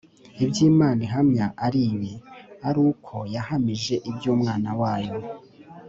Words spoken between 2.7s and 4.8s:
uko yahamije iby'Umwana